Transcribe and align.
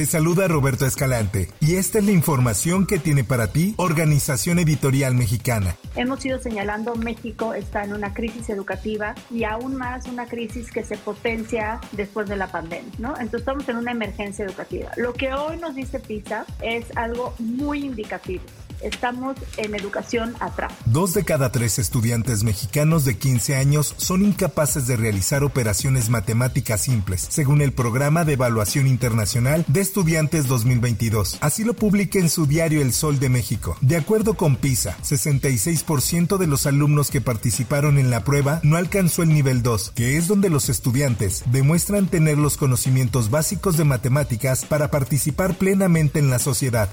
Te 0.00 0.06
saluda 0.06 0.48
Roberto 0.48 0.86
Escalante 0.86 1.50
y 1.60 1.74
esta 1.74 1.98
es 1.98 2.06
la 2.06 2.12
información 2.12 2.86
que 2.86 2.98
tiene 2.98 3.22
para 3.22 3.48
ti 3.48 3.74
Organización 3.76 4.58
Editorial 4.58 5.14
Mexicana. 5.14 5.76
Hemos 5.94 6.24
ido 6.24 6.38
señalando 6.38 6.94
México 6.94 7.52
está 7.52 7.84
en 7.84 7.92
una 7.92 8.14
crisis 8.14 8.48
educativa 8.48 9.14
y 9.30 9.44
aún 9.44 9.76
más 9.76 10.06
una 10.06 10.24
crisis 10.24 10.70
que 10.70 10.84
se 10.84 10.96
potencia 10.96 11.82
después 11.92 12.30
de 12.30 12.36
la 12.36 12.50
pandemia, 12.50 12.90
¿no? 12.96 13.10
Entonces 13.10 13.40
estamos 13.40 13.68
en 13.68 13.76
una 13.76 13.90
emergencia 13.90 14.46
educativa. 14.46 14.90
Lo 14.96 15.12
que 15.12 15.34
hoy 15.34 15.58
nos 15.58 15.74
dice 15.74 16.00
PISA 16.00 16.46
es 16.62 16.86
algo 16.96 17.34
muy 17.38 17.84
indicativo 17.84 18.44
estamos 18.82 19.36
en 19.56 19.74
educación 19.74 20.34
atrás. 20.40 20.72
Dos 20.84 21.14
de 21.14 21.24
cada 21.24 21.52
tres 21.52 21.78
estudiantes 21.78 22.42
mexicanos 22.42 23.04
de 23.04 23.16
15 23.16 23.56
años 23.56 23.94
son 23.96 24.22
incapaces 24.22 24.86
de 24.86 24.96
realizar 24.96 25.44
operaciones 25.44 26.08
matemáticas 26.08 26.82
simples, 26.82 27.26
según 27.30 27.60
el 27.60 27.72
Programa 27.72 28.24
de 28.24 28.34
Evaluación 28.34 28.86
Internacional 28.86 29.64
de 29.68 29.80
Estudiantes 29.80 30.46
2022. 30.46 31.38
Así 31.40 31.64
lo 31.64 31.74
publica 31.74 32.18
en 32.18 32.30
su 32.30 32.46
diario 32.46 32.82
El 32.82 32.92
Sol 32.92 33.18
de 33.18 33.28
México. 33.28 33.76
De 33.80 33.96
acuerdo 33.96 34.34
con 34.34 34.56
PISA, 34.56 34.96
66% 35.02 36.38
de 36.38 36.46
los 36.46 36.66
alumnos 36.66 37.10
que 37.10 37.20
participaron 37.20 37.98
en 37.98 38.10
la 38.10 38.24
prueba 38.24 38.60
no 38.62 38.76
alcanzó 38.76 39.22
el 39.22 39.30
nivel 39.30 39.62
2, 39.62 39.92
que 39.94 40.16
es 40.16 40.28
donde 40.28 40.50
los 40.50 40.68
estudiantes 40.68 41.44
demuestran 41.46 42.08
tener 42.08 42.38
los 42.38 42.56
conocimientos 42.56 43.30
básicos 43.30 43.76
de 43.76 43.84
matemáticas 43.84 44.64
para 44.64 44.90
participar 44.90 45.54
plenamente 45.56 46.18
en 46.18 46.30
la 46.30 46.38
sociedad. 46.38 46.88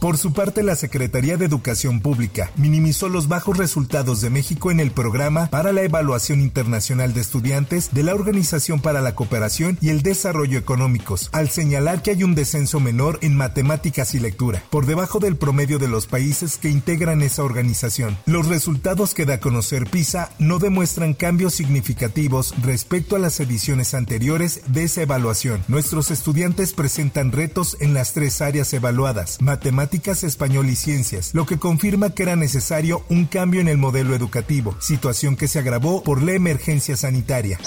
Por 0.00 0.16
su 0.16 0.32
parte, 0.32 0.62
la 0.62 0.76
Secretaría 0.76 1.36
de 1.36 1.44
Educación 1.44 2.00
Pública 2.00 2.52
minimizó 2.54 3.08
los 3.08 3.26
bajos 3.26 3.56
resultados 3.56 4.20
de 4.20 4.30
México 4.30 4.70
en 4.70 4.78
el 4.78 4.92
programa 4.92 5.50
para 5.50 5.72
la 5.72 5.82
evaluación 5.82 6.40
internacional 6.40 7.14
de 7.14 7.20
estudiantes 7.20 7.92
de 7.92 8.04
la 8.04 8.14
Organización 8.14 8.80
para 8.80 9.00
la 9.00 9.16
Cooperación 9.16 9.76
y 9.80 9.88
el 9.88 10.02
Desarrollo 10.02 10.56
Económicos, 10.56 11.30
al 11.32 11.48
señalar 11.48 12.02
que 12.02 12.12
hay 12.12 12.22
un 12.22 12.36
descenso 12.36 12.78
menor 12.78 13.18
en 13.22 13.36
matemáticas 13.36 14.14
y 14.14 14.20
lectura, 14.20 14.62
por 14.70 14.86
debajo 14.86 15.18
del 15.18 15.34
promedio 15.34 15.80
de 15.80 15.88
los 15.88 16.06
países 16.06 16.58
que 16.58 16.70
integran 16.70 17.20
esa 17.20 17.42
organización. 17.42 18.16
Los 18.24 18.46
resultados 18.46 19.14
que 19.14 19.26
da 19.26 19.34
a 19.34 19.40
conocer 19.40 19.90
PISA 19.90 20.30
no 20.38 20.60
demuestran 20.60 21.12
cambios 21.12 21.54
significativos 21.54 22.54
respecto 22.62 23.16
a 23.16 23.18
las 23.18 23.40
ediciones 23.40 23.94
anteriores 23.94 24.60
de 24.68 24.84
esa 24.84 25.02
evaluación. 25.02 25.64
Nuestros 25.66 26.12
estudiantes 26.12 26.72
presentan 26.72 27.32
retos 27.32 27.76
en 27.80 27.94
las 27.94 28.12
tres 28.12 28.40
áreas 28.40 28.72
evaluadas, 28.72 29.42
matemáticas, 29.42 29.87
español 30.22 30.68
y 30.68 30.76
ciencias, 30.76 31.34
lo 31.34 31.46
que 31.46 31.58
confirma 31.58 32.10
que 32.10 32.22
era 32.22 32.36
necesario 32.36 33.04
un 33.08 33.26
cambio 33.26 33.60
en 33.60 33.68
el 33.68 33.78
modelo 33.78 34.14
educativo, 34.14 34.76
situación 34.80 35.36
que 35.36 35.48
se 35.48 35.58
agravó 35.58 36.02
por 36.02 36.22
la 36.22 36.32
emergencia 36.32 36.96
sanitaria. 36.96 37.58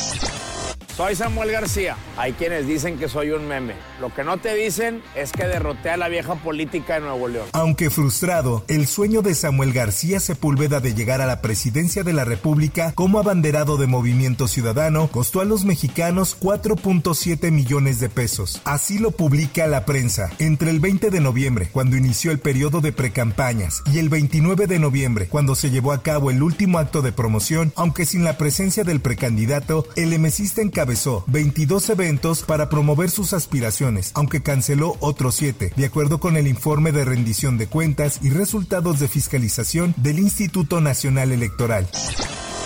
Soy 1.02 1.16
Samuel 1.16 1.52
García. 1.52 1.98
Hay 2.16 2.34
quienes 2.34 2.68
dicen 2.68 3.00
que 3.00 3.10
soy 3.10 3.32
un 3.32 3.48
meme. 3.48 3.74
Lo 4.00 4.14
que 4.14 4.24
no 4.24 4.38
te 4.38 4.54
dicen 4.54 5.02
es 5.16 5.32
que 5.32 5.48
derroté 5.48 5.90
a 5.90 5.98
la 5.98 6.10
vieja 6.10 6.36
política 6.36 6.94
de 6.94 7.00
Nuevo 7.00 7.28
León. 7.28 7.48
Aunque 7.54 7.90
frustrado, 7.90 8.64
el 8.68 8.86
sueño 8.86 9.24
de 9.24 9.34
Samuel 9.34 9.74
García 9.74 10.20
Sepúlveda 10.20 10.80
de 10.80 10.94
llegar 10.94 11.20
a 11.20 11.26
la 11.26 11.42
presidencia 11.42 12.04
de 12.04 12.14
la 12.14 12.24
República 12.24 12.92
como 12.94 13.18
abanderado 13.18 13.78
de 13.78 13.88
Movimiento 13.88 14.48
Ciudadano 14.48 15.08
costó 15.08 15.42
a 15.42 15.46
los 15.46 15.66
mexicanos 15.66 16.38
4.7 16.40 17.50
millones 17.50 18.00
de 18.00 18.10
pesos. 18.10 18.62
Así 18.64 19.00
lo 19.00 19.10
publica 19.10 19.66
la 19.66 19.86
prensa. 19.86 20.30
Entre 20.38 20.70
el 20.70 20.80
20 20.80 21.10
de 21.10 21.20
noviembre, 21.20 21.70
cuando 21.72 21.98
inició 21.98 22.30
el 22.30 22.38
periodo 22.38 22.80
de 22.80 22.92
precampañas, 22.92 23.82
y 23.92 23.98
el 23.98 24.10
29 24.10 24.68
de 24.68 24.78
noviembre, 24.78 25.28
cuando 25.30 25.56
se 25.56 25.72
llevó 25.72 25.94
a 25.94 26.04
cabo 26.04 26.30
el 26.30 26.44
último 26.44 26.78
acto 26.78 27.02
de 27.02 27.12
promoción, 27.12 27.74
aunque 27.76 28.06
sin 28.06 28.24
la 28.24 28.38
presencia 28.38 28.84
del 28.84 29.00
precandidato, 29.00 29.88
el 29.96 30.14
emesista 30.14 30.62
en 30.62 30.70
encabezó 30.92 31.24
22 31.28 31.90
eventos 31.90 32.44
para 32.44 32.68
promover 32.68 33.10
sus 33.10 33.34
aspiraciones, 33.34 34.12
aunque 34.14 34.42
canceló 34.42 34.98
otros 35.00 35.36
7, 35.36 35.74
de 35.76 35.86
acuerdo 35.86 36.20
con 36.20 36.36
el 36.36 36.48
informe 36.48 36.92
de 36.92 37.06
rendición 37.06 37.58
de 37.58 37.68
cuentas 37.68 38.20
y 38.22 38.30
resultados 38.30 39.00
de 39.00 39.08
fiscalización 39.08 39.94
del 39.98 40.20
Instituto 40.20 40.82
Nacional 40.82 41.32
Electoral. 41.32 41.88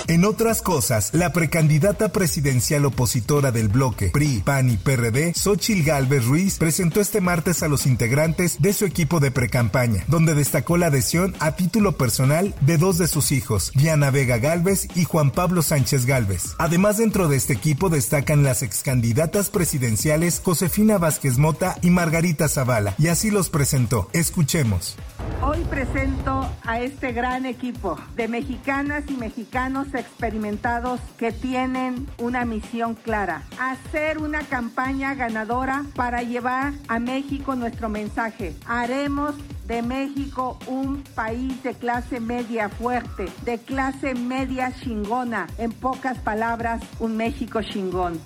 En 0.08 0.24
otras 0.24 0.62
cosas, 0.62 1.10
la 1.14 1.34
precandidata 1.34 2.10
presidencial 2.10 2.86
opositora 2.86 3.52
del 3.52 3.70
bloque 3.70 4.10
PRI, 4.10 4.44
PAN 4.46 4.70
y 4.70 4.78
PRD, 4.78 5.34
Xochil 5.34 5.84
Gálvez 5.84 6.26
Ruiz, 6.26 6.60
presentó 6.60 7.02
este 7.02 7.22
martes 7.22 7.64
a 7.64 7.68
los 7.68 7.88
integrantes 7.88 8.62
de 8.62 8.74
su 8.74 8.86
equipo 8.86 9.20
de 9.20 9.32
precampaña, 9.32 10.04
donde 10.08 10.36
destacó 10.36 10.78
la 10.78 10.88
adhesión 10.88 11.36
a 11.40 11.56
título 11.56 11.94
personal 11.94 12.54
de 12.62 12.78
dos 12.78 13.00
de 13.00 13.08
sus 13.08 13.32
hijos, 13.32 13.72
Diana 13.74 14.12
Vega 14.12 14.38
Gálvez 14.38 14.88
y 14.94 15.06
Juan 15.06 15.32
Pablo 15.32 15.64
Sánchez 15.64 16.06
Gálvez. 16.06 16.54
Además, 16.60 16.98
dentro 16.98 17.28
de 17.28 17.38
este 17.38 17.54
equipo 17.54 17.90
destacan 17.90 18.44
las 18.44 18.62
excandidatas 18.62 19.50
presidenciales 19.50 20.40
Josefina 20.44 21.00
Vázquez 21.00 21.40
Mota 21.40 21.78
y 21.82 21.90
Margarita 21.90 22.48
Zavala, 22.48 22.94
y 23.00 23.08
así 23.08 23.32
los 23.32 23.50
presentó. 23.50 24.08
Escuchemos. 24.14 24.98
Hoy 25.42 25.64
presento 25.70 26.50
a 26.64 26.80
este 26.80 27.12
gran 27.12 27.46
equipo 27.46 27.98
de 28.16 28.28
mexicanas 28.28 29.04
y 29.10 29.14
mexicanos 29.14 29.94
experimentados 29.94 31.00
que 31.18 31.32
tienen 31.32 32.08
una 32.18 32.46
misión 32.46 32.96
clara, 32.96 33.44
hacer 33.60 34.18
una 34.18 34.42
campaña 34.42 35.14
ganadora 35.14 35.86
para 35.96 36.24
llevar 36.24 36.74
a 36.88 37.00
México 37.00 37.56
nuestro 37.56 37.90
mensaje. 37.90 38.56
Haremos 38.66 39.36
de 39.68 39.82
México 39.82 40.58
un 40.68 41.04
país 41.16 41.62
de 41.64 41.74
clase 41.74 42.20
media 42.20 42.70
fuerte, 42.70 43.26
de 43.44 43.58
clase 43.58 44.16
media 44.16 44.74
chingona, 44.84 45.48
en 45.58 45.72
pocas 45.72 46.18
palabras, 46.20 46.82
un 47.00 47.18
México 47.18 47.62
chingón. 47.62 48.20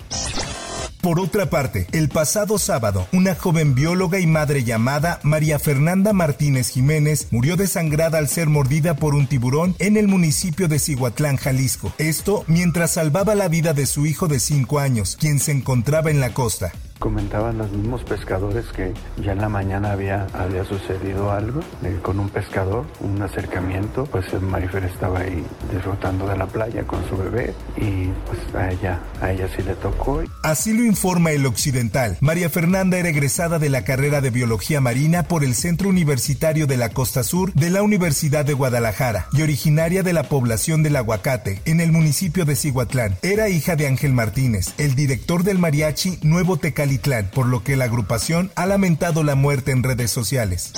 Por 1.00 1.18
otra 1.18 1.48
parte, 1.48 1.86
el 1.92 2.10
pasado 2.10 2.58
sábado, 2.58 3.08
una 3.12 3.34
joven 3.34 3.74
bióloga 3.74 4.20
y 4.20 4.26
madre 4.26 4.64
llamada 4.64 5.18
María 5.22 5.58
Fernanda 5.58 6.12
Martínez 6.12 6.68
Jiménez 6.68 7.28
murió 7.30 7.56
desangrada 7.56 8.18
al 8.18 8.28
ser 8.28 8.48
mordida 8.48 8.96
por 8.96 9.14
un 9.14 9.26
tiburón 9.26 9.74
en 9.78 9.96
el 9.96 10.08
municipio 10.08 10.68
de 10.68 10.78
Cihuatlán, 10.78 11.38
Jalisco. 11.38 11.90
Esto 11.96 12.44
mientras 12.48 12.92
salvaba 12.92 13.34
la 13.34 13.48
vida 13.48 13.72
de 13.72 13.86
su 13.86 14.04
hijo 14.04 14.28
de 14.28 14.40
5 14.40 14.78
años, 14.78 15.16
quien 15.18 15.38
se 15.38 15.52
encontraba 15.52 16.10
en 16.10 16.20
la 16.20 16.34
costa. 16.34 16.70
Comentaban 17.00 17.56
los 17.56 17.72
mismos 17.72 18.04
pescadores 18.04 18.66
que 18.76 18.92
ya 19.24 19.32
en 19.32 19.40
la 19.40 19.48
mañana 19.48 19.92
había, 19.92 20.26
había 20.34 20.66
sucedido 20.66 21.32
algo 21.32 21.60
eh, 21.82 21.98
con 22.02 22.20
un 22.20 22.28
pescador, 22.28 22.84
un 23.00 23.22
acercamiento, 23.22 24.04
pues 24.04 24.26
Marifer 24.38 24.84
estaba 24.84 25.20
ahí 25.20 25.42
disfrutando 25.72 26.28
de 26.28 26.36
la 26.36 26.46
playa 26.46 26.82
con 26.84 27.02
su 27.08 27.16
bebé 27.16 27.54
y 27.78 28.10
pues 28.26 28.54
a 28.54 28.70
ella, 28.70 29.00
a 29.22 29.32
ella 29.32 29.48
sí 29.56 29.62
le 29.62 29.74
tocó. 29.76 30.22
Así 30.42 30.74
lo 30.74 30.84
informa 30.84 31.30
el 31.30 31.46
Occidental. 31.46 32.18
María 32.20 32.50
Fernanda 32.50 32.98
era 32.98 33.08
egresada 33.08 33.58
de 33.58 33.70
la 33.70 33.82
carrera 33.82 34.20
de 34.20 34.28
Biología 34.28 34.82
Marina 34.82 35.22
por 35.22 35.42
el 35.42 35.54
Centro 35.54 35.88
Universitario 35.88 36.66
de 36.66 36.76
la 36.76 36.90
Costa 36.90 37.22
Sur 37.22 37.54
de 37.54 37.70
la 37.70 37.82
Universidad 37.82 38.44
de 38.44 38.52
Guadalajara 38.52 39.26
y 39.32 39.40
originaria 39.40 40.02
de 40.02 40.12
la 40.12 40.24
población 40.24 40.82
del 40.82 40.96
Aguacate, 40.96 41.62
en 41.64 41.80
el 41.80 41.92
municipio 41.92 42.44
de 42.44 42.56
Cihuatlán. 42.56 43.16
Era 43.22 43.48
hija 43.48 43.74
de 43.74 43.86
Ángel 43.86 44.12
Martínez, 44.12 44.74
el 44.76 44.94
director 44.94 45.44
del 45.44 45.58
mariachi 45.58 46.18
Nuevo 46.20 46.58
Tecal 46.58 46.89
por 47.30 47.46
lo 47.46 47.62
que 47.62 47.76
la 47.76 47.84
agrupación 47.84 48.50
ha 48.56 48.66
lamentado 48.66 49.22
la 49.22 49.34
muerte 49.34 49.72
en 49.72 49.82
redes 49.82 50.10
sociales. 50.10 50.72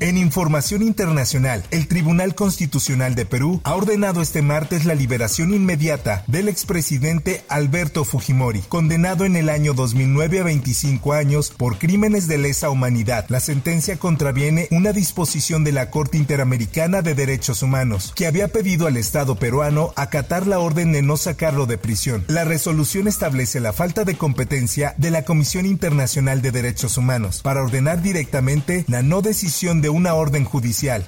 En 0.00 0.18
información 0.18 0.82
internacional, 0.82 1.64
el 1.70 1.86
Tribunal 1.86 2.34
Constitucional 2.34 3.14
de 3.14 3.26
Perú 3.26 3.60
ha 3.64 3.74
ordenado 3.74 4.22
este 4.22 4.42
martes 4.42 4.84
la 4.84 4.94
liberación 4.94 5.54
inmediata 5.54 6.24
del 6.26 6.48
expresidente 6.48 7.44
Alberto 7.48 8.04
Fujimori, 8.04 8.60
condenado 8.60 9.24
en 9.24 9.36
el 9.36 9.48
año 9.48 9.72
2009 9.72 10.40
a 10.40 10.44
25 10.44 11.12
años 11.12 11.50
por 11.50 11.78
crímenes 11.78 12.26
de 12.26 12.38
lesa 12.38 12.70
humanidad. 12.70 13.26
La 13.28 13.40
sentencia 13.40 13.96
contraviene 13.96 14.66
una 14.72 14.92
disposición 14.92 15.62
de 15.62 15.72
la 15.72 15.90
Corte 15.90 16.18
Interamericana 16.18 17.00
de 17.00 17.14
Derechos 17.14 17.62
Humanos, 17.62 18.12
que 18.16 18.26
había 18.26 18.48
pedido 18.48 18.88
al 18.88 18.96
Estado 18.96 19.36
peruano 19.36 19.92
acatar 19.96 20.46
la 20.46 20.58
orden 20.58 20.92
de 20.92 21.02
no 21.02 21.16
sacarlo 21.16 21.66
de 21.66 21.78
prisión. 21.78 22.24
La 22.26 22.44
resolución 22.44 23.06
establece 23.06 23.60
la 23.60 23.72
falta 23.72 24.04
de 24.04 24.16
competencia 24.16 24.94
de 24.98 25.10
la 25.10 25.24
Comisión 25.24 25.66
Internacional 25.66 26.42
de 26.42 26.50
Derechos 26.50 26.98
Humanos 26.98 27.40
para 27.42 27.62
ordenar 27.62 28.02
directamente 28.02 28.84
la 28.88 29.02
no 29.02 29.22
decisión 29.22 29.80
de 29.80 29.83
una 29.88 30.14
orden 30.14 30.44
judicial. 30.44 31.06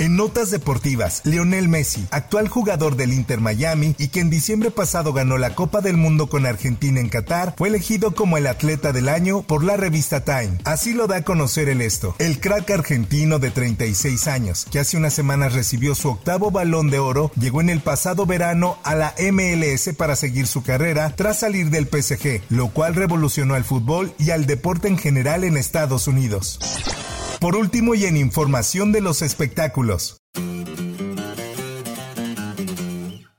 En 0.00 0.16
notas 0.16 0.50
deportivas, 0.50 1.20
Lionel 1.24 1.68
Messi, 1.68 2.06
actual 2.10 2.48
jugador 2.48 2.96
del 2.96 3.12
Inter 3.12 3.38
Miami 3.38 3.94
y 3.98 4.08
que 4.08 4.20
en 4.20 4.30
diciembre 4.30 4.70
pasado 4.70 5.12
ganó 5.12 5.36
la 5.36 5.54
Copa 5.54 5.82
del 5.82 5.98
Mundo 5.98 6.26
con 6.26 6.46
Argentina 6.46 7.00
en 7.00 7.10
Qatar, 7.10 7.54
fue 7.58 7.68
elegido 7.68 8.14
como 8.14 8.38
el 8.38 8.46
atleta 8.46 8.94
del 8.94 9.10
año 9.10 9.42
por 9.42 9.62
la 9.62 9.76
revista 9.76 10.24
Time. 10.24 10.56
Así 10.64 10.94
lo 10.94 11.06
da 11.06 11.16
a 11.16 11.22
conocer 11.22 11.68
el 11.68 11.82
esto. 11.82 12.16
El 12.18 12.40
crack 12.40 12.70
argentino 12.70 13.38
de 13.38 13.50
36 13.50 14.26
años, 14.26 14.66
que 14.72 14.78
hace 14.78 14.96
unas 14.96 15.12
semanas 15.12 15.52
recibió 15.52 15.94
su 15.94 16.08
octavo 16.08 16.50
balón 16.50 16.88
de 16.88 16.98
oro, 16.98 17.30
llegó 17.38 17.60
en 17.60 17.68
el 17.68 17.80
pasado 17.80 18.24
verano 18.24 18.78
a 18.84 18.94
la 18.94 19.14
MLS 19.30 19.90
para 19.98 20.16
seguir 20.16 20.46
su 20.46 20.62
carrera 20.62 21.12
tras 21.14 21.40
salir 21.40 21.68
del 21.68 21.86
PSG, 21.86 22.40
lo 22.48 22.68
cual 22.68 22.94
revolucionó 22.94 23.54
al 23.54 23.64
fútbol 23.64 24.14
y 24.18 24.30
al 24.30 24.46
deporte 24.46 24.88
en 24.88 24.96
general 24.96 25.44
en 25.44 25.58
Estados 25.58 26.08
Unidos. 26.08 26.58
Por 27.40 27.56
último 27.56 27.94
y 27.94 28.04
en 28.04 28.18
información 28.18 28.92
de 28.92 29.00
los 29.00 29.22
espectáculos. 29.22 30.18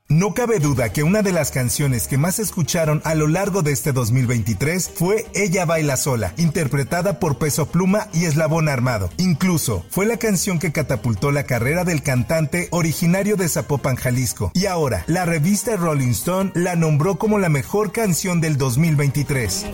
No 0.10 0.34
cabe 0.34 0.60
duda 0.60 0.92
que 0.92 1.04
una 1.04 1.22
de 1.22 1.32
las 1.32 1.52
canciones 1.52 2.08
que 2.08 2.18
más 2.18 2.40
escucharon 2.40 3.02
a 3.06 3.14
lo 3.14 3.28
largo 3.28 3.62
de 3.62 3.72
este 3.72 3.92
2023 3.92 4.92
fue 4.94 5.28
Ella 5.36 5.66
baila 5.66 5.98
sola, 5.98 6.34
interpretada 6.38 7.20
por 7.20 7.38
Peso 7.38 7.68
Pluma 7.68 8.08
y 8.12 8.26
Eslabón 8.26 8.70
Armado. 8.70 9.12
Incluso 9.18 9.86
fue 9.90 10.08
la 10.08 10.18
canción 10.18 10.58
que 10.58 10.72
catapultó 10.72 11.32
la 11.32 11.44
carrera 11.44 11.84
del 11.84 12.02
cantante 12.02 12.70
originario 12.72 13.36
de 13.36 13.50
Zapopan, 13.50 13.98
Jalisco. 13.98 14.52
Y 14.56 14.66
ahora, 14.66 15.04
la 15.06 15.26
revista 15.26 15.78
Rolling 15.78 16.12
Stone 16.12 16.52
la 16.56 16.76
nombró 16.76 17.20
como 17.20 17.38
la 17.38 17.50
mejor 17.50 17.92
canción 17.92 18.42
del 18.42 18.58
2023. 18.58 19.68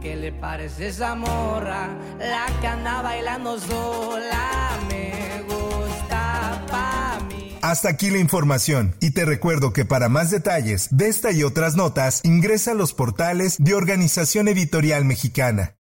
¿Qué 0.00 0.16
le 0.16 0.32
parece 0.32 0.88
esa 0.88 1.14
morra? 1.14 1.90
La 2.18 2.46
que 2.60 2.66
anda 2.66 3.02
bailando 3.02 3.58
sola 3.60 4.78
me 4.88 5.42
gusta 5.42 6.64
pa' 6.70 7.20
mí. 7.28 7.58
Hasta 7.60 7.90
aquí 7.90 8.08
la 8.08 8.18
información 8.18 8.96
y 9.00 9.10
te 9.10 9.26
recuerdo 9.26 9.74
que 9.74 9.84
para 9.84 10.08
más 10.08 10.30
detalles 10.30 10.88
de 10.90 11.08
esta 11.08 11.32
y 11.32 11.42
otras 11.42 11.76
notas 11.76 12.24
ingresa 12.24 12.70
a 12.70 12.74
los 12.74 12.94
portales 12.94 13.58
de 13.58 13.74
Organización 13.74 14.48
Editorial 14.48 15.04
Mexicana. 15.04 15.74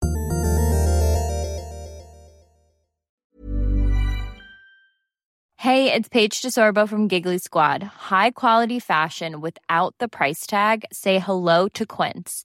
Hey, 5.60 5.92
it's 5.92 6.08
Paige 6.08 6.40
DeSorbo 6.40 6.88
from 6.88 7.08
Giggly 7.08 7.38
Squad. 7.38 7.82
High 8.10 8.30
quality 8.30 8.80
fashion 8.80 9.40
without 9.40 9.94
the 9.98 10.08
price 10.08 10.46
tag. 10.46 10.84
Say 10.92 11.18
hello 11.18 11.68
to 11.74 11.84
Quince. 11.84 12.44